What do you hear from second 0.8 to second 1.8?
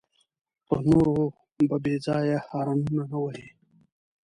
نورو به